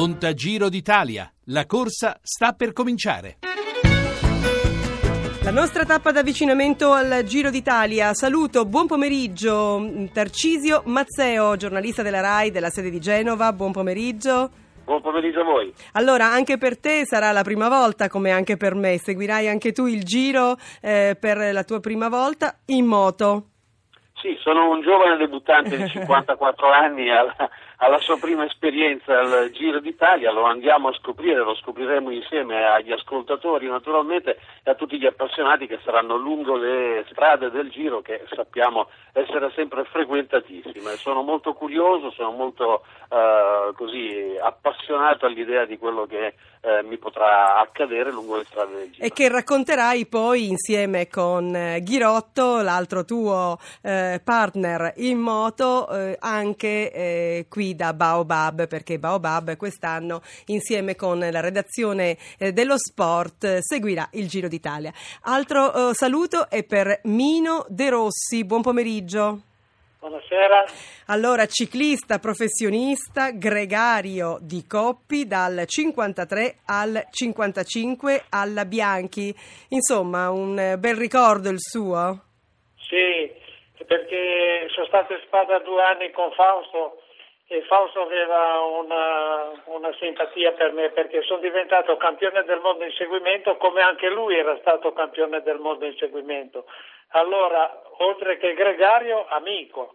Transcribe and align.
Conta 0.00 0.32
Giro 0.32 0.70
d'Italia. 0.70 1.30
La 1.48 1.66
corsa 1.66 2.18
sta 2.22 2.54
per 2.54 2.72
cominciare. 2.72 3.36
La 5.44 5.50
nostra 5.50 5.84
tappa 5.84 6.10
d'avvicinamento 6.10 6.92
al 6.92 7.22
Giro 7.24 7.50
d'Italia. 7.50 8.14
Saluto, 8.14 8.64
buon 8.64 8.86
pomeriggio 8.86 10.08
Tarcisio 10.10 10.84
Mazzeo, 10.86 11.54
giornalista 11.56 12.00
della 12.00 12.22
RAI 12.22 12.50
della 12.50 12.70
sede 12.70 12.88
di 12.88 12.98
Genova. 12.98 13.52
Buon 13.52 13.72
pomeriggio. 13.72 14.48
Buon 14.86 15.02
pomeriggio 15.02 15.40
a 15.40 15.44
voi. 15.44 15.70
Allora, 15.92 16.32
anche 16.32 16.56
per 16.56 16.78
te 16.78 17.02
sarà 17.04 17.30
la 17.30 17.42
prima 17.42 17.68
volta, 17.68 18.08
come 18.08 18.30
anche 18.30 18.56
per 18.56 18.74
me. 18.74 18.96
Seguirai 18.96 19.48
anche 19.48 19.72
tu 19.72 19.84
il 19.84 20.02
Giro 20.04 20.56
eh, 20.80 21.14
per 21.20 21.52
la 21.52 21.62
tua 21.62 21.80
prima 21.80 22.08
volta 22.08 22.56
in 22.68 22.86
moto. 22.86 23.48
Sì, 24.14 24.36
sono 24.40 24.70
un 24.70 24.82
giovane 24.82 25.16
debuttante 25.16 25.76
di 25.76 25.88
54 25.92 26.70
anni 26.70 27.10
alla, 27.10 27.34
alla, 27.82 27.98
sua 27.98 28.18
prima 28.18 28.44
esperienza 28.44 29.18
al 29.18 29.50
Giro 29.52 29.80
d'Italia, 29.80 30.30
lo 30.30 30.44
andiamo 30.44 30.88
a 30.88 30.94
scoprire, 30.94 31.42
lo 31.42 31.54
scopriremo 31.54 32.10
insieme 32.10 32.64
agli 32.64 32.92
ascoltatori 32.92 33.66
naturalmente 33.66 34.38
e 34.62 34.70
a 34.70 34.74
tutti 34.74 34.98
gli 34.98 35.06
appassionati 35.06 35.66
che 35.66 35.78
saranno 35.84 36.16
lungo 36.16 36.56
le 36.56 37.04
strade 37.10 37.50
del 37.50 37.70
Giro 37.70 38.00
che 38.02 38.24
sappiamo 38.34 38.88
essere 39.12 39.50
sempre 39.54 39.84
frequentatissime. 39.84 40.96
Sono 40.96 41.22
molto 41.22 41.54
curioso, 41.54 42.10
sono 42.10 42.32
molto 42.32 42.84
eh, 43.10 43.72
così 43.74 44.36
appassionato 44.40 45.26
all'idea 45.26 45.64
di 45.64 45.78
quello 45.78 46.06
che 46.06 46.34
eh, 46.60 46.82
mi 46.82 46.98
potrà 46.98 47.58
accadere 47.58 48.10
lungo 48.10 48.36
le 48.36 48.44
strade 48.44 48.74
del 48.74 48.90
Giro. 48.90 49.06
E 49.06 49.10
che 49.10 49.28
racconterai 49.28 50.06
poi 50.06 50.48
insieme 50.48 51.08
con 51.08 51.54
eh, 51.54 51.80
Ghirotto, 51.82 52.60
l'altro 52.60 53.04
tuo 53.04 53.58
eh, 53.82 54.20
partner 54.22 54.92
in 54.96 55.18
moto, 55.18 55.88
eh, 55.88 56.16
anche 56.20 56.92
eh, 56.92 57.46
qui 57.48 57.74
da 57.74 57.94
Baobab, 57.94 58.66
perché 58.66 58.98
Baobab 58.98 59.56
quest'anno 59.56 60.20
insieme 60.46 60.96
con 60.96 61.18
la 61.18 61.40
redazione 61.40 62.16
eh, 62.38 62.52
dello 62.52 62.76
sport 62.76 63.58
seguirà 63.58 64.08
il 64.12 64.28
Giro 64.28 64.48
d'Italia. 64.48 64.92
Altro 65.22 65.92
saluto 65.94 66.48
è 66.48 66.62
per 66.64 67.00
Mino 67.04 67.64
De 67.68 67.88
Rossi, 67.90 68.44
buon 68.44 68.62
pomeriggio. 68.62 69.42
Buonasera. 70.00 70.64
Allora, 71.08 71.44
ciclista 71.44 72.18
professionista 72.18 73.32
gregario 73.32 74.38
di 74.40 74.64
Coppi 74.66 75.26
dal 75.26 75.64
53 75.66 76.60
al 76.64 77.04
55 77.10 78.24
alla 78.30 78.64
Bianchi. 78.64 79.28
Insomma, 79.68 80.30
un 80.30 80.76
bel 80.78 80.96
ricordo 80.96 81.50
il 81.50 81.60
suo? 81.60 82.16
Sì, 82.88 83.30
perché 83.84 84.68
sono 84.70 84.86
stato 84.86 85.12
in 85.12 85.20
spada 85.26 85.58
due 85.58 85.82
anni 85.82 86.10
con 86.12 86.32
Fausto 86.32 87.02
e 87.46 87.60
Fausto 87.68 88.00
aveva 88.00 88.60
una, 88.60 89.50
una, 89.66 89.92
simpatia 89.98 90.52
per 90.52 90.72
me 90.72 90.88
perché 90.90 91.20
sono 91.24 91.40
diventato 91.40 91.96
campione 91.98 92.44
del 92.44 92.60
mondo 92.60 92.84
in 92.84 92.92
seguimento 92.92 93.56
come 93.56 93.82
anche 93.82 94.08
lui 94.08 94.38
era 94.38 94.56
stato 94.60 94.92
campione 94.92 95.42
del 95.42 95.58
mondo 95.58 95.84
in 95.84 95.96
seguimento. 95.98 96.64
Allora, 97.12 97.82
oltre 97.98 98.38
che 98.38 98.54
gregario, 98.54 99.26
amico. 99.28 99.94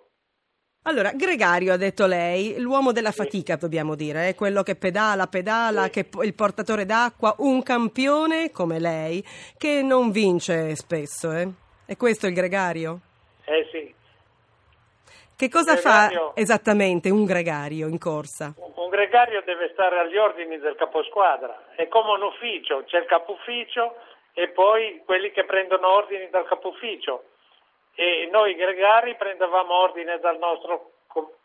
Allora, 0.83 1.11
gregario 1.13 1.73
ha 1.73 1.77
detto 1.77 2.05
lei, 2.05 2.59
l'uomo 2.59 2.91
della 2.91 3.11
fatica 3.11 3.55
dobbiamo 3.55 3.95
dire, 3.95 4.29
è 4.29 4.35
quello 4.35 4.61
che 4.61 4.75
pedala, 4.75 5.25
pedala, 5.25 5.89
che 5.89 6.07
il 6.21 6.35
portatore 6.35 6.85
d'acqua, 6.85 7.33
un 7.39 7.63
campione 7.63 8.51
come 8.51 8.79
lei 8.79 9.23
che 9.57 9.81
non 9.81 10.11
vince 10.11 10.75
spesso, 10.75 11.31
eh? 11.31 11.49
È 11.85 11.95
questo 11.97 12.27
il 12.27 12.33
gregario? 12.33 12.99
Eh 13.45 13.67
sì. 13.71 13.93
Che 15.35 15.49
cosa 15.49 15.73
gregario, 15.73 16.31
fa 16.33 16.39
esattamente 16.39 17.09
un 17.09 17.25
gregario 17.25 17.87
in 17.87 17.97
corsa? 17.97 18.53
Un 18.57 18.89
gregario 18.89 19.41
deve 19.43 19.69
stare 19.73 19.99
agli 19.99 20.17
ordini 20.17 20.59
del 20.59 20.75
caposquadra, 20.75 21.73
è 21.75 21.87
come 21.87 22.11
un 22.11 22.23
ufficio, 22.23 22.83
c'è 22.85 22.99
il 22.99 23.05
capo 23.05 23.31
ufficio 23.31 23.95
e 24.37 24.49
poi 24.49 25.01
quelli 25.05 25.31
che 25.31 25.45
prendono 25.45 25.87
ordini 25.87 26.29
dal 26.29 26.45
capo 26.45 26.67
ufficio 26.67 27.23
e 27.95 28.27
noi 28.29 28.53
gregari 28.55 29.15
prendevamo 29.15 29.73
ordine 29.73 30.19
dal 30.19 30.37
nostro 30.37 30.91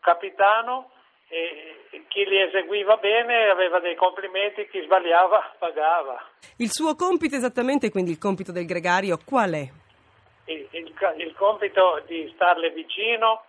capitano 0.01 0.91
e 1.29 2.03
chi 2.09 2.25
li 2.25 2.41
eseguiva 2.41 2.97
bene 2.97 3.49
aveva 3.49 3.79
dei 3.79 3.95
complimenti, 3.95 4.67
chi 4.67 4.81
sbagliava 4.81 5.55
pagava. 5.57 6.21
Il 6.57 6.69
suo 6.69 6.95
compito 6.95 7.37
esattamente, 7.37 7.89
quindi 7.89 8.11
il 8.11 8.17
compito 8.17 8.51
del 8.51 8.65
gregario, 8.65 9.17
qual 9.25 9.51
è? 9.51 9.65
Il, 10.51 10.67
il, 10.71 10.93
il 11.15 11.33
compito 11.35 12.03
di 12.05 12.29
starle 12.35 12.71
vicino, 12.71 13.43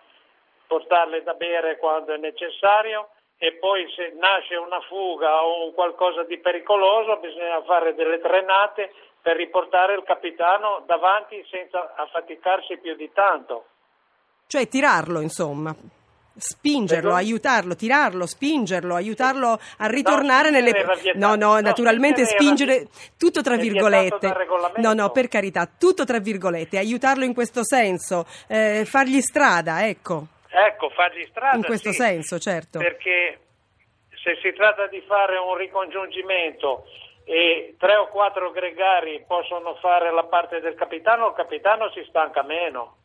portarle 0.67 1.21
da 1.23 1.33
bere 1.33 1.77
quando 1.77 2.13
è 2.13 2.17
necessario 2.17 3.09
e 3.43 3.51
poi 3.59 3.83
se 3.93 4.13
nasce 4.17 4.55
una 4.55 4.79
fuga 4.87 5.43
o 5.43 5.65
un 5.65 5.73
qualcosa 5.73 6.23
di 6.23 6.39
pericoloso 6.39 7.17
bisogna 7.17 7.61
fare 7.63 7.93
delle 7.93 8.21
trenate 8.21 8.93
per 9.21 9.35
riportare 9.35 9.95
il 9.95 10.03
capitano 10.05 10.83
davanti 10.85 11.45
senza 11.51 11.93
affaticarsi 11.97 12.77
più 12.77 12.95
di 12.95 13.11
tanto. 13.11 13.65
Cioè 14.47 14.69
tirarlo, 14.69 15.19
insomma. 15.19 15.75
Spingerlo, 16.35 17.09
Prego? 17.09 17.15
aiutarlo, 17.15 17.75
tirarlo, 17.75 18.25
spingerlo, 18.25 18.95
aiutarlo 18.95 19.59
a 19.79 19.87
ritornare 19.87 20.49
no, 20.49 20.57
nelle. 20.57 20.85
No, 21.15 21.35
no, 21.35 21.59
naturalmente 21.59 22.23
spingere 22.25 22.87
tutto 23.17 23.41
tra 23.41 23.57
virgolette. 23.57 24.33
No, 24.77 24.93
no, 24.93 25.11
per 25.11 25.27
carità, 25.27 25.69
tutto 25.77 26.05
tra 26.05 26.19
virgolette, 26.19 26.77
aiutarlo 26.77 27.25
in 27.25 27.33
questo 27.33 27.65
senso, 27.65 28.25
eh, 28.47 28.85
fargli 28.85 29.19
strada, 29.19 29.85
ecco. 29.85 30.27
Ecco, 30.55 30.89
fargli 30.89 31.25
strada. 31.31 31.57
In 31.57 31.63
questo 31.63 31.91
sì, 31.91 31.97
senso, 31.97 32.37
certo. 32.37 32.77
Perché 32.77 33.39
se 34.23 34.37
si 34.41 34.53
tratta 34.53 34.85
di 34.85 35.01
fare 35.07 35.37
un 35.37 35.55
ricongiungimento 35.55 36.85
e 37.25 37.75
tre 37.79 37.95
o 37.95 38.07
quattro 38.07 38.51
gregari 38.51 39.23
possono 39.25 39.75
fare 39.75 40.11
la 40.11 40.25
parte 40.25 40.59
del 40.59 40.75
capitano, 40.75 41.29
il 41.29 41.33
capitano 41.33 41.89
si 41.89 42.05
stanca 42.07 42.43
meno. 42.43 42.97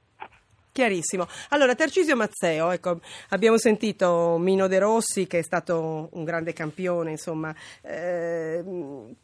Chiarissimo. 0.78 1.26
Allora, 1.48 1.74
Tarcisio 1.74 2.14
Mazzeo, 2.14 2.70
ecco, 2.70 3.00
abbiamo 3.30 3.58
sentito 3.58 4.36
Mino 4.38 4.68
De 4.68 4.78
Rossi 4.78 5.26
che 5.26 5.40
è 5.40 5.42
stato 5.42 6.08
un 6.12 6.22
grande 6.22 6.52
campione, 6.52 7.10
insomma. 7.10 7.52
Eh, 7.82 8.62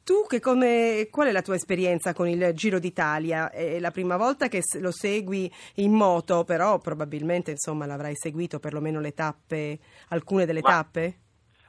tu 0.02 0.26
che 0.26 0.40
come, 0.40 1.06
qual 1.12 1.28
è 1.28 1.30
la 1.30 1.42
tua 1.42 1.54
esperienza 1.54 2.12
con 2.12 2.26
il 2.26 2.50
Giro 2.54 2.80
d'Italia? 2.80 3.52
È 3.52 3.78
la 3.78 3.92
prima 3.92 4.16
volta 4.16 4.48
che 4.48 4.62
lo 4.80 4.90
segui 4.90 5.48
in 5.76 5.92
moto, 5.92 6.42
però 6.42 6.78
probabilmente 6.78 7.52
insomma, 7.52 7.86
l'avrai 7.86 8.16
seguito 8.16 8.58
perlomeno 8.58 8.98
le 8.98 9.14
tappe, 9.14 9.78
alcune 10.08 10.46
delle 10.46 10.60
Ma... 10.60 10.68
tappe? 10.68 11.18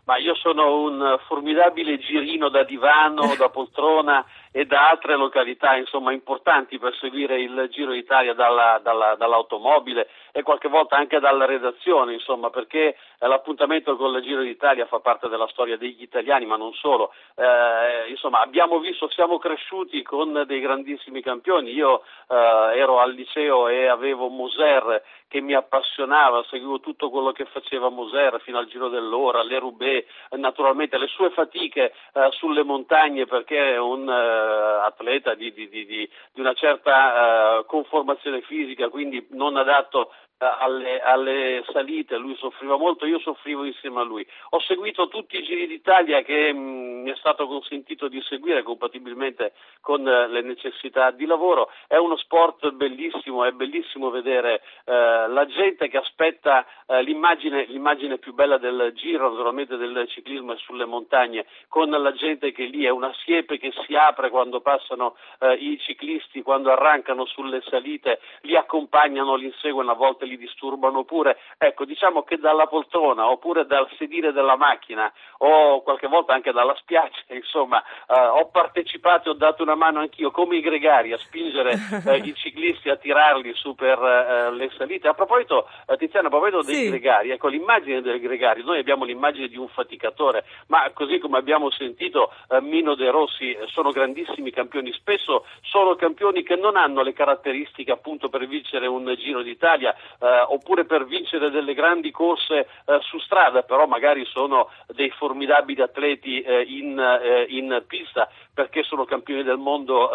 Ma 0.06 0.17
io 0.17 0.35
sono 0.35 0.84
un 0.84 1.17
formidabile 1.28 1.97
girino 2.00 2.50
da 2.50 2.63
divano, 2.63 3.34
da 3.38 3.50
poltrona 3.50 4.25
e 4.57 4.63
da 4.63 4.88
altre 4.89 5.17
località 5.17 5.75
insomma, 5.75 6.13
importanti 6.13 6.79
per 6.79 6.95
seguire 6.95 7.41
il 7.41 7.67
Giro 7.71 7.91
d'Italia 7.91 8.33
dalla, 8.33 8.79
dalla, 8.81 9.16
dall'automobile 9.16 10.07
e 10.38 10.44
qualche 10.44 10.68
volta 10.68 10.97
anche 10.97 11.22
dalla 11.22 11.46
redazione, 11.46 12.12
insomma, 12.12 12.50
perché 12.50 12.97
eh, 13.19 13.25
l'appuntamento 13.25 13.96
con 13.96 14.13
il 14.16 14.22
Giro 14.22 14.41
d'Italia 14.41 14.85
fa 14.85 15.00
parte 15.00 15.29
della 15.29 15.47
storia 15.47 15.78
degli 15.78 16.01
italiani, 16.01 16.46
ma 16.46 16.57
non 16.57 16.73
solo. 16.73 17.13
Eh, 17.35 18.09
insomma, 18.09 18.41
abbiamo 18.41 18.79
visto, 18.79 19.07
siamo 19.12 19.38
cresciuti 19.38 20.01
con 20.01 20.44
dei 20.46 20.59
grandissimi 20.59 21.22
campioni. 21.22 21.72
Io 21.72 22.01
eh, 22.28 22.35
ero 22.35 23.00
al 23.00 23.13
liceo 23.13 23.69
e 23.69 23.88
avevo 23.88 24.28
Moser 24.28 25.01
che 25.28 25.41
mi 25.41 25.53
appassionava, 25.53 26.46
seguivo 26.50 26.79
tutto 26.79 27.09
quello 27.09 27.31
che 27.31 27.46
faceva 27.46 27.90
Moser 27.90 28.40
fino 28.41 28.57
al 28.57 28.67
Giro 28.67 28.90
dell'Ora, 28.90 29.44
le 29.44 29.59
Roubaix, 29.59 30.06
naturalmente 30.31 30.97
le 30.97 31.07
sue 31.07 31.29
fatiche 31.31 31.94
eh, 32.13 32.29
sulle 32.31 32.63
montagne 32.63 33.25
perché 33.25 33.73
è 33.73 33.78
un 33.78 34.07
eh, 34.07 34.85
atleta 34.85 35.34
di, 35.34 35.52
di, 35.52 35.67
di, 35.67 35.85
di, 35.85 36.09
una 36.35 36.53
certa 36.53 37.59
eh, 37.59 37.66
conformazione 37.66 38.41
fisica, 38.41 38.90
quindi 38.90 39.25
non 39.31 39.57
adatto 39.57 40.12
alle, 40.38 41.01
alle, 41.01 41.63
salite, 41.72 42.18
lui 42.18 42.35
soffriva 42.35 42.78
molto, 42.78 43.06
io 43.06 43.19
soffrivo 43.19 43.63
insieme 43.63 44.01
a 44.01 44.03
lui. 44.03 44.26
Ho 44.49 44.59
seguito 44.61 45.08
tutti 45.08 45.37
i 45.37 45.43
giri 45.43 45.67
d'Italia 45.67 46.22
che 46.23 46.53
mm, 46.53 47.03
mi 47.03 47.11
è 47.11 47.16
stato 47.16 47.47
consentito 47.47 48.08
di 48.08 48.22
seguire 48.23 48.64
compatibilmente 48.64 49.53
con 49.79 50.05
eh, 50.08 50.28
le 50.28 50.41
necessità 50.41 51.11
di 51.11 51.26
lavoro. 51.26 51.70
È 51.87 51.96
uno 51.96 52.17
sport 52.17 52.72
bellissimo, 52.72 53.46
è 53.46 53.52
bellissimo 53.52 54.09
vedere 54.09 54.61
eh, 54.85 55.28
la 55.28 55.46
gente 55.46 55.87
che 55.87 55.97
aspetta 55.97 56.66
eh, 56.88 57.02
l'immagine, 57.03 57.66
l'immagine, 57.66 58.17
più 58.17 58.34
bella 58.34 58.58
del 58.58 58.91
giro, 58.96 59.29
naturalmente 59.29 59.78
del 59.78 60.05
ciclismo 60.09 60.53
è 60.53 60.58
sulle 60.58 60.85
montagne, 60.85 61.46
con 61.70 61.90
la 61.90 62.11
gente 62.14 62.52
che 62.52 62.66
lì 62.66 62.84
è 62.85 62.90
una 62.90 63.14
siepe 63.23 63.58
che 63.58 63.72
si 63.85 63.96
apre 63.96 64.29
quando 64.29 64.59
passano 64.59 65.16
eh, 65.40 65.53
i 65.53 65.79
ciclisti, 65.79 66.41
quando 66.41 66.72
arrancano 66.72 67.26
sulle 67.26 67.61
salite, 67.70 68.20
li 68.41 68.55
accompagnano, 68.55 69.35
li 69.35 69.46
inseguono 69.46 69.91
a 69.91 69.96
volte 69.96 70.24
volte 70.25 70.27
li 70.27 70.37
disturbano 70.37 71.03
pure. 71.03 71.37
Ecco, 71.57 71.85
diciamo 71.85 72.23
che 72.23 72.37
dalla 72.37 72.66
poltrona 72.66 73.29
oppure 73.29 73.66
dal 73.66 73.87
sedile 73.97 74.31
della 74.33 74.57
macchina 74.57 75.11
o 75.37 75.81
qualche 75.83 76.07
volta 76.07 76.33
anche 76.33 76.51
dalla 76.51 76.75
spiaggia, 76.75 77.22
insomma, 77.33 77.81
eh, 78.07 78.19
ho 78.19 78.49
partecipato 78.49 79.29
e 79.29 79.31
ho 79.31 79.35
dato 79.35 79.63
una 79.63 79.75
mano 79.75 79.99
anch'io 79.99 80.31
come 80.31 80.57
i 80.57 80.61
gregari 80.61 81.13
a 81.13 81.17
spingere 81.17 81.73
eh, 82.05 82.17
i 82.17 82.33
ciclisti 82.33 82.89
a 82.89 82.97
tirarli 82.97 83.53
su 83.53 83.75
per 83.75 83.99
eh, 83.99 84.51
le 84.51 84.69
salite. 84.77 85.07
A 85.07 85.13
proposito, 85.13 85.67
eh, 85.87 85.95
Tiziana, 85.97 86.28
a 86.28 86.31
proposito 86.31 86.61
dei 86.61 86.75
sì. 86.75 86.89
gregari, 86.89 87.29
ecco 87.29 87.47
l'immagine 87.47 88.01
del 88.01 88.19
gregario, 88.19 88.63
noi 88.66 88.79
abbiamo 88.79 89.05
l'immagine 89.05 89.47
di 89.47 89.57
un 89.57 89.67
faticatore, 89.67 90.45
ma 90.67 90.89
così 90.93 91.19
come 91.19 91.37
abbiamo 91.37 91.69
sentito 91.71 92.31
eh, 92.49 92.61
Mino 92.61 92.95
De 92.95 93.09
Rossi 93.11 93.51
eh, 93.51 93.67
sono 93.67 93.91
grandissimi 93.91 94.51
campioni, 94.51 94.91
spesso 94.93 95.45
sono 95.61 95.95
campioni 95.95 96.43
che 96.43 96.55
non 96.55 96.75
hanno 96.75 97.01
le 97.01 97.13
caratteristiche 97.13 97.91
appunto 97.91 98.29
per 98.29 98.47
vincere 98.47 98.87
un 98.87 99.13
Giro 99.17 99.41
d'Italia 99.41 99.95
oppure 100.20 100.85
per 100.85 101.06
vincere 101.06 101.50
delle 101.50 101.73
grandi 101.73 102.12
corse 102.12 102.67
eh, 102.85 103.00
su 103.02 103.20
strada, 103.20 103.64
però 103.64 103.85
magari 103.85 104.26
sono 104.26 104.70
dei 104.88 105.09
formidabili 105.12 105.82
atleti 105.82 106.41
eh, 106.41 106.62
in, 106.62 107.00
eh, 107.00 107.46
in, 107.50 107.84
pista 107.88 108.29
perché 108.53 108.84
sono 108.84 109.03
campioni 109.03 109.44
del 109.44 109.58
mondo 109.58 110.09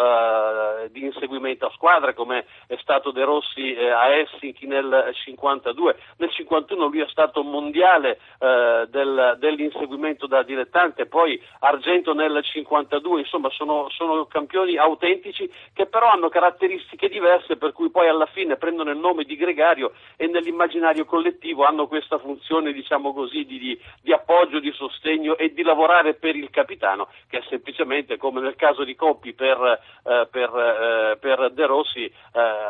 di 0.90 1.04
inseguimento 1.04 1.66
a 1.66 1.70
squadra 1.72 2.14
come 2.14 2.46
è 2.66 2.76
stato 2.80 3.10
De 3.10 3.22
Rossi 3.22 3.76
a 3.76 4.08
Helsinki 4.14 4.66
nel 4.66 5.10
52, 5.12 5.96
nel 6.16 6.30
51 6.30 6.86
lui 6.86 7.00
è 7.02 7.06
stato 7.08 7.42
mondiale 7.42 8.18
del, 8.38 9.36
dell'inseguimento 9.38 10.26
da 10.26 10.42
dilettante, 10.42 11.04
poi 11.04 11.38
argento 11.60 12.14
nel 12.14 12.40
52, 12.42 13.20
insomma 13.20 13.50
sono, 13.50 13.90
sono 13.90 14.24
campioni 14.24 14.78
autentici 14.78 15.50
che 15.74 15.84
però 15.86 16.10
hanno 16.10 16.30
caratteristiche 16.30 17.10
diverse 17.10 17.56
per 17.56 17.72
cui 17.72 17.90
poi 17.90 18.08
alla 18.08 18.26
fine 18.26 18.56
prendono 18.56 18.90
il 18.90 18.98
nome 18.98 19.24
di 19.24 19.36
gregario 19.36 19.89
e 20.16 20.26
nell'immaginario 20.26 21.04
collettivo 21.04 21.64
hanno 21.64 21.86
questa 21.86 22.18
funzione 22.18 22.72
diciamo 22.72 23.12
così 23.12 23.44
di, 23.44 23.58
di, 23.58 23.80
di 24.02 24.12
appoggio, 24.12 24.60
di 24.60 24.72
sostegno 24.72 25.36
e 25.36 25.52
di 25.52 25.62
lavorare 25.62 26.14
per 26.14 26.36
il 26.36 26.50
capitano 26.50 27.08
che 27.28 27.38
è 27.38 27.42
semplicemente 27.48 28.16
come 28.16 28.40
nel 28.40 28.56
caso 28.56 28.84
di 28.84 28.94
Coppi 28.94 29.32
per, 29.32 29.80
eh, 30.04 30.28
per, 30.30 30.50
eh, 30.54 31.16
per 31.18 31.52
De 31.52 31.66
Rossi 31.66 32.04
eh, 32.04 32.12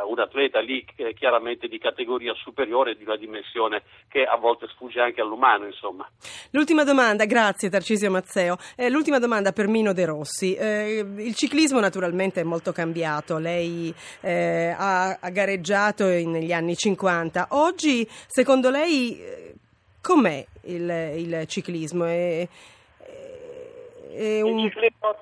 un 0.06 0.18
atleta 0.18 0.60
lì 0.60 0.84
chiaramente 1.14 1.68
di 1.68 1.78
categoria 1.78 2.34
superiore 2.34 2.96
di 2.96 3.04
una 3.04 3.16
dimensione 3.16 3.82
che 4.08 4.24
a 4.24 4.36
volte 4.36 4.66
sfugge 4.68 5.00
anche 5.00 5.20
all'umano 5.20 5.66
insomma. 5.66 6.08
L'ultima 6.50 6.84
domanda, 6.84 7.24
grazie 7.24 7.70
Tarcisio 7.70 8.10
Mazzeo, 8.10 8.56
eh, 8.76 8.90
l'ultima 8.90 9.18
domanda 9.18 9.52
per 9.52 9.68
Mino 9.68 9.92
De 9.92 10.04
Rossi, 10.04 10.54
eh, 10.54 11.04
il 11.18 11.34
ciclismo 11.34 11.80
naturalmente 11.80 12.40
è 12.40 12.44
molto 12.44 12.72
cambiato, 12.72 13.38
lei 13.38 13.94
eh, 14.20 14.74
ha, 14.76 15.18
ha, 15.20 15.30
gareggiato 15.30 16.04
negli 16.06 16.52
anni 16.52 16.76
50, 16.76 17.09
oggi 17.50 18.06
secondo 18.26 18.70
lei 18.70 19.58
com'è 20.02 20.44
il, 20.64 20.90
il 21.16 21.46
ciclismo? 21.46 22.04
È, 22.04 22.46
è 24.16 24.40
un... 24.40 24.58
il, 24.58 24.70
ciclismo, 24.70 25.16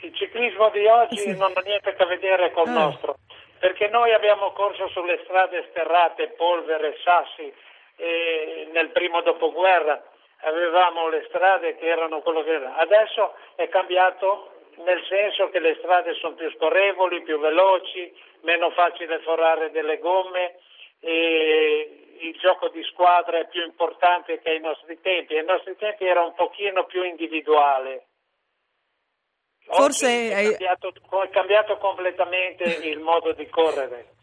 il, 0.00 0.14
ciclismo, 0.14 0.70
di 0.70 0.86
oggi 0.86 1.16
sì. 1.16 1.36
non 1.36 1.52
ha 1.54 1.60
niente 1.60 1.90
a 1.90 1.94
che 1.94 2.04
vedere 2.06 2.52
col 2.52 2.68
ah. 2.68 2.72
nostro, 2.72 3.16
perché 3.58 3.88
noi 3.88 4.12
abbiamo 4.12 4.52
corso 4.52 4.88
sulle 4.88 5.20
strade 5.24 5.66
sterrate, 5.70 6.34
polvere, 6.36 6.96
sassi 7.02 7.52
eh, 7.96 8.68
nel 8.72 8.90
primo 8.90 9.20
dopoguerra, 9.22 10.02
avevamo 10.42 11.08
le 11.08 11.24
strade 11.28 11.76
che 11.76 11.86
erano 11.86 12.20
quello 12.20 12.42
che 12.42 12.50
erano. 12.50 12.76
Adesso 12.76 13.34
è 13.56 13.68
cambiato 13.68 14.52
nel 14.84 15.04
senso 15.08 15.50
che 15.50 15.58
le 15.58 15.76
strade 15.78 16.14
sono 16.14 16.34
più 16.34 16.50
scorrevoli, 16.52 17.22
più 17.22 17.38
veloci, 17.38 18.12
meno 18.42 18.70
facile 18.70 19.20
forare 19.20 19.70
delle 19.70 19.98
gomme 19.98 20.54
e 21.00 22.16
il 22.20 22.38
gioco 22.38 22.68
di 22.68 22.82
squadra 22.84 23.38
è 23.38 23.48
più 23.48 23.64
importante 23.64 24.40
che 24.40 24.50
ai 24.50 24.60
nostri 24.60 25.00
tempi. 25.00 25.36
Ai 25.36 25.44
nostri 25.44 25.76
tempi 25.76 26.04
era 26.04 26.22
un 26.22 26.34
pochino 26.34 26.84
più 26.84 27.02
individuale. 27.02 28.06
Forse 29.72 30.30
è 30.30 30.48
cambiato, 30.48 30.92
è 31.22 31.30
cambiato 31.30 31.76
completamente 31.78 32.64
il 32.64 32.98
modo 32.98 33.32
di 33.32 33.48
correre. 33.48 34.14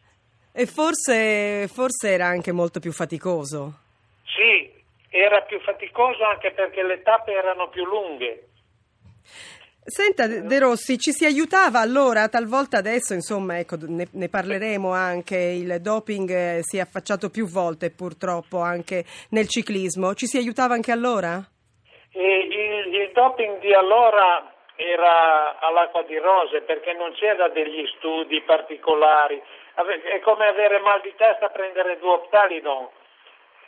E 0.52 0.66
forse, 0.66 1.68
forse 1.68 2.10
era 2.10 2.26
anche 2.26 2.52
molto 2.52 2.80
più 2.80 2.92
faticoso. 2.92 3.80
Sì, 4.26 4.74
era 5.10 5.42
più 5.44 5.60
faticoso 5.62 6.24
anche 6.24 6.52
perché 6.52 6.84
le 6.84 7.02
tappe 7.02 7.32
erano 7.32 7.70
più 7.70 7.86
lunghe. 7.86 8.50
Senta 9.89 10.28
De 10.28 10.60
Rossi, 10.60 10.98
ci 10.98 11.13
si 11.13 11.24
aiutava 11.24 11.80
allora, 11.80 12.28
talvolta 12.28 12.78
adesso 12.78 13.13
insomma 13.13 13.57
ecco, 13.57 13.78
ne, 13.88 14.06
ne, 14.12 14.28
parleremo 14.28 14.92
anche, 14.92 15.38
il 15.38 15.80
doping 15.80 16.30
eh, 16.30 16.60
si 16.60 16.75
è 16.75 16.81
affacciato 16.81 17.30
più 17.30 17.48
volte 17.48 17.89
purtroppo 17.89 18.60
anche 18.60 19.06
nel 19.30 19.48
ciclismo, 19.48 20.13
ci 20.13 20.25
si 20.25 20.36
aiutava 20.36 20.74
anche 20.74 20.92
allora? 20.92 21.39
Il, 22.12 22.95
il 23.00 23.12
doping 23.13 23.60
di 23.60 23.74
allora 23.74 24.51
era 24.75 25.57
all'acqua 25.62 26.04
di 26.04 26.18
rose 26.18 26.63
perché 26.68 26.92
non 26.92 27.13
c'era 27.13 27.48
degli 27.48 27.88
studi 27.95 28.42
particolari, 28.42 29.42
è 30.12 30.19
come 30.19 30.48
avere 30.48 30.80
mal 30.80 31.00
di 31.00 31.13
testa 31.16 31.45
a 31.45 31.50
prendere 31.50 31.98
due 31.98 32.12
Optalidon, 32.12 32.90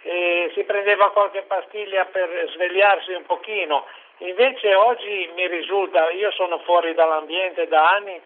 e 0.02 0.52
si 0.54 0.64
prendeva 0.64 1.12
qualche 1.12 1.44
pastiglia 1.48 2.04
per 2.12 2.28
svegliarsi 2.54 3.14
un 3.14 3.24
pochino 3.24 3.86
Invece 4.20 4.76
oggi 4.76 5.30
mi 5.36 5.48
risulta, 5.48 6.10
io 6.12 6.32
sono 6.32 6.60
fuori 6.60 6.94
dall'ambiente 6.94 7.68
da 7.68 7.90
anni, 7.90 8.20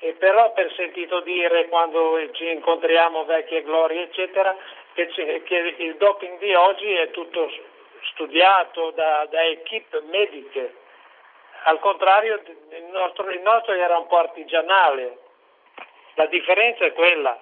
e 0.00 0.12
però 0.12 0.52
per 0.52 0.72
sentito 0.76 1.20
dire 1.20 1.68
quando 1.68 2.18
ci 2.32 2.50
incontriamo 2.50 3.24
vecchie 3.24 3.62
glorie 3.62 4.04
eccetera, 4.04 4.54
che, 4.92 5.08
che 5.44 5.74
il 5.78 5.96
doping 5.96 6.38
di 6.38 6.54
oggi 6.54 6.92
è 6.92 7.10
tutto 7.10 7.50
studiato 8.12 8.92
da, 8.94 9.26
da 9.30 9.42
equip 9.44 10.02
mediche. 10.10 10.74
Al 11.64 11.80
contrario, 11.80 12.40
il 12.44 12.84
nostro, 12.92 13.30
il 13.30 13.40
nostro 13.40 13.72
era 13.72 13.98
un 13.98 14.06
po' 14.06 14.18
artigianale. 14.18 15.18
La 16.14 16.26
differenza 16.26 16.84
è 16.84 16.92
quella. 16.92 17.38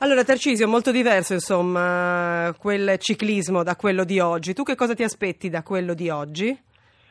Allora, 0.00 0.24
Tarcisio, 0.24 0.66
molto 0.66 0.90
diverso, 0.90 1.34
insomma, 1.34 2.52
quel 2.58 2.98
ciclismo 2.98 3.62
da 3.62 3.76
quello 3.76 4.04
di 4.04 4.18
oggi. 4.18 4.52
Tu 4.52 4.64
che 4.64 4.74
cosa 4.74 4.94
ti 4.94 5.04
aspetti 5.04 5.48
da 5.48 5.62
quello 5.62 5.94
di 5.94 6.10
oggi? 6.10 6.63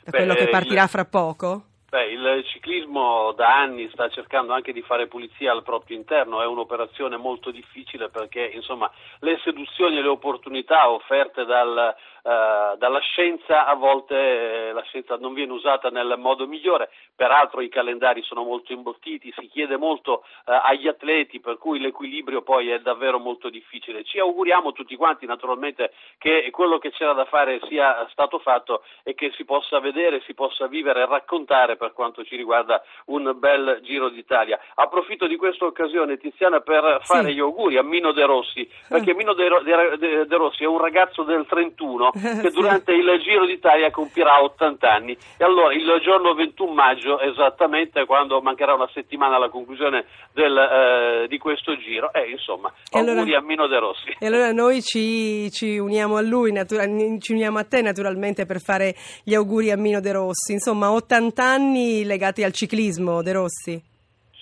Da 0.03 0.11
Beh, 0.11 0.17
quello 0.17 0.33
che 0.33 0.49
partirà 0.49 0.83
il, 0.83 0.89
fra 0.89 1.05
poco? 1.05 1.63
Beh, 1.89 2.11
il 2.11 2.43
ciclismo 2.47 3.31
da 3.33 3.55
anni 3.61 3.87
sta 3.93 4.09
cercando 4.09 4.51
anche 4.51 4.73
di 4.73 4.81
fare 4.81 5.07
pulizia 5.07 5.51
al 5.51 5.63
proprio 5.63 5.95
interno, 5.95 6.41
è 6.41 6.45
un'operazione 6.45 7.17
molto 7.17 7.51
difficile 7.51 8.09
perché 8.09 8.51
insomma, 8.53 8.91
le 9.19 9.39
seduzioni 9.43 9.97
e 9.97 10.01
le 10.01 10.07
opportunità 10.07 10.89
offerte 10.89 11.45
dal, 11.45 11.95
eh, 12.25 12.77
dalla 12.77 12.99
scienza 12.99 13.65
a 13.65 13.73
volte 13.73 14.69
eh, 14.69 14.71
la 14.71 14.81
scienza 14.83 15.17
non 15.17 15.33
viene 15.33 15.51
usata 15.51 15.89
nel 15.89 16.15
modo 16.17 16.47
migliore, 16.47 16.89
peraltro 17.13 17.59
i 17.59 17.67
calendari 17.67 18.23
sono 18.23 18.43
molto 18.43 18.71
imbottiti, 18.71 19.33
si 19.37 19.47
chiede 19.47 19.75
molto 19.75 20.23
eh, 20.45 20.57
agli 20.63 20.87
atleti 20.87 21.41
per 21.41 21.57
cui 21.57 21.79
l'equilibrio 21.79 22.41
poi 22.41 22.69
è 22.69 22.79
davvero 22.79 23.19
molto 23.19 23.49
difficile. 23.49 24.05
Ci 24.05 24.19
auguriamo 24.19 24.71
tutti 24.71 24.95
quanti 24.95 25.25
naturalmente 25.25 25.91
che 26.17 26.49
quello 26.51 26.77
che 26.77 26.91
c'era 26.91 27.11
da 27.11 27.25
fare 27.25 27.59
sia 27.67 28.07
stato 28.11 28.39
fatto 28.39 28.83
e 29.03 29.13
che 29.15 29.33
si 29.35 29.43
possa 29.43 29.79
vedere, 29.81 30.21
si 30.21 30.33
possa 30.33 30.67
vivere 30.67 31.01
e 31.01 31.05
raccontare 31.05 31.75
per 31.75 31.91
quanto 31.91 32.23
ci 32.23 32.37
riguarda 32.37 32.81
un 33.07 33.33
bel 33.35 33.81
Giro 33.83 34.07
d'Italia. 34.07 34.57
Approfitto 34.75 35.27
di 35.27 35.35
questa 35.35 35.65
occasione 35.65 36.17
Tiziana 36.17 36.61
per 36.61 37.01
fare 37.03 37.27
sì. 37.27 37.33
gli 37.33 37.39
auguri 37.39 37.75
a 37.75 37.83
Mino 37.83 38.13
De 38.13 38.25
Rossi, 38.25 38.69
perché 38.87 39.13
Mino 39.13 39.33
De, 39.33 39.49
Rossi 40.29 40.63
è 40.63 40.67
un 40.67 40.79
ragazzo 40.79 41.23
del 41.23 41.45
31 41.45 42.11
che 42.41 42.51
durante 42.51 42.93
il 42.93 43.19
Giro 43.23 43.45
d'Italia 43.45 43.89
compirà 43.89 44.41
80 44.43 44.91
anni. 44.91 45.17
E 45.37 45.43
allora 45.43 45.73
il 45.73 45.99
giorno 46.01 46.33
21 46.33 46.71
maggio, 46.71 47.19
esattamente 47.19 48.05
quando 48.05 48.39
mancherà 48.41 48.73
una 48.73 48.89
settimana 48.93 49.35
alla 49.37 49.49
conclusione 49.49 50.05
del, 50.31 50.55
eh, 50.55 51.27
di 51.27 51.37
questo 51.37 51.75
giro, 51.77 52.13
eh, 52.13 52.29
insomma, 52.29 52.71
e 52.91 52.99
auguri 52.99 53.19
allora, 53.19 53.37
a 53.37 53.41
Mino 53.41 53.67
De 53.67 53.79
Rossi. 53.79 54.15
E 54.19 54.25
allora 54.27 54.51
noi 54.51 54.81
ci, 54.81 55.49
ci 55.51 55.77
uniamo 55.77 56.17
a 56.17 56.21
lui, 56.21 56.51
natura- 56.51 56.85
ci 57.19 57.31
uniamo 57.31 57.57
a 57.57 57.63
te 57.63 57.81
naturalmente 57.81 58.45
per 58.45 58.59
fare 58.59 58.93
gli 59.23 59.33
auguri 59.33 59.71
a 59.71 59.77
Mino 59.77 59.99
De 59.99 60.11
Rossi. 60.11 60.53
Insomma, 60.53 60.91
80 60.91 61.43
anni 61.43 62.05
legati 62.05 62.43
al 62.43 62.53
ciclismo, 62.53 63.23
De 63.23 63.31
Rossi. 63.33 63.81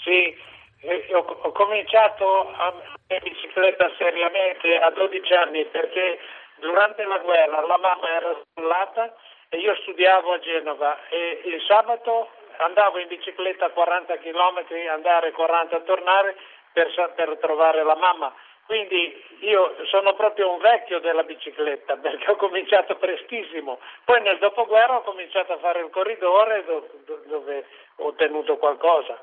Sì, 0.04 0.36
eh, 0.82 1.08
ho, 1.14 1.20
ho 1.20 1.52
cominciato 1.52 2.50
a 2.50 2.74
bicicletta 3.08 3.92
seriamente 3.98 4.78
a 4.78 4.90
12 4.92 5.34
anni 5.34 5.66
perché 5.66 6.20
Durante 6.62 7.04
la 7.06 7.18
guerra 7.18 7.66
la 7.66 7.78
mamma 7.78 8.08
era 8.08 8.36
sfollata 8.40 9.16
e 9.50 9.58
io 9.58 9.76
studiavo 9.82 10.32
a 10.32 10.40
Genova 10.40 10.98
e 11.10 11.42
il 11.46 11.60
sabato 11.68 12.30
andavo 12.58 13.00
in 13.00 13.08
bicicletta 13.08 13.72
40 13.72 14.18
km, 14.20 14.64
andare 14.92 15.32
40 15.32 15.76
a 15.76 15.80
tornare 15.80 16.38
per, 16.72 17.14
per 17.16 17.38
trovare 17.42 17.84
la 17.84 17.96
mamma. 17.96 18.32
Quindi 18.68 19.26
io 19.40 19.76
sono 19.88 20.14
proprio 20.14 20.52
un 20.52 20.60
vecchio 20.60 21.00
della 21.00 21.24
bicicletta 21.24 21.98
perché 22.02 22.30
ho 22.30 22.36
cominciato 22.36 22.96
prestissimo. 22.96 23.80
Poi 24.06 24.22
nel 24.22 24.38
dopoguerra 24.38 24.98
ho 24.98 25.02
cominciato 25.02 25.54
a 25.54 25.58
fare 25.58 25.80
il 25.80 25.90
corridore 25.90 26.64
dove, 26.64 26.90
dove 27.26 27.66
ho 27.98 28.06
ottenuto 28.06 28.58
qualcosa. 28.58 29.20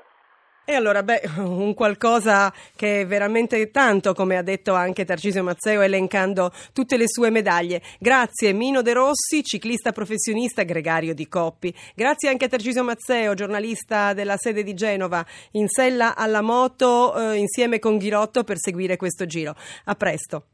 E 0.70 0.74
allora, 0.74 1.02
beh, 1.02 1.22
un 1.40 1.72
qualcosa 1.72 2.52
che 2.76 3.00
è 3.00 3.06
veramente 3.06 3.70
tanto, 3.70 4.12
come 4.12 4.36
ha 4.36 4.42
detto 4.42 4.74
anche 4.74 5.06
Tarcisio 5.06 5.42
Mazzeo, 5.42 5.80
elencando 5.80 6.52
tutte 6.74 6.98
le 6.98 7.08
sue 7.08 7.30
medaglie. 7.30 7.80
Grazie 7.98 8.52
Mino 8.52 8.82
De 8.82 8.92
Rossi, 8.92 9.42
ciclista 9.42 9.92
professionista 9.92 10.64
gregario 10.64 11.14
di 11.14 11.26
Coppi. 11.26 11.74
Grazie 11.94 12.28
anche 12.28 12.44
a 12.44 12.48
Tarcisio 12.48 12.84
Mazzeo, 12.84 13.32
giornalista 13.32 14.12
della 14.12 14.36
sede 14.36 14.62
di 14.62 14.74
Genova, 14.74 15.24
in 15.52 15.68
sella 15.68 16.14
alla 16.14 16.42
moto 16.42 17.16
eh, 17.16 17.36
insieme 17.36 17.78
con 17.78 17.96
Ghirotto 17.96 18.44
per 18.44 18.58
seguire 18.58 18.98
questo 18.98 19.24
giro. 19.24 19.56
A 19.84 19.94
presto. 19.94 20.48